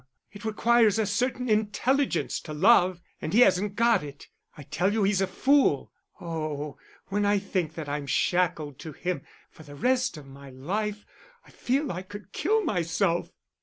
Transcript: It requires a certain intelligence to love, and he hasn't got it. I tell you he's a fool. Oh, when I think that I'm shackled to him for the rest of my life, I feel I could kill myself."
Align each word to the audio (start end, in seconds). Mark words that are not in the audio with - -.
It 0.31 0.43
requires 0.43 0.97
a 0.97 1.05
certain 1.05 1.47
intelligence 1.47 2.39
to 2.39 2.55
love, 2.55 3.03
and 3.21 3.33
he 3.33 3.41
hasn't 3.41 3.75
got 3.75 4.01
it. 4.03 4.29
I 4.57 4.63
tell 4.63 4.91
you 4.91 5.03
he's 5.03 5.21
a 5.21 5.27
fool. 5.27 5.91
Oh, 6.19 6.79
when 7.09 7.23
I 7.23 7.37
think 7.37 7.75
that 7.75 7.87
I'm 7.87 8.07
shackled 8.07 8.79
to 8.79 8.93
him 8.93 9.21
for 9.51 9.61
the 9.61 9.75
rest 9.75 10.17
of 10.17 10.25
my 10.25 10.49
life, 10.49 11.05
I 11.45 11.51
feel 11.51 11.91
I 11.91 12.01
could 12.01 12.31
kill 12.31 12.63
myself." 12.63 13.29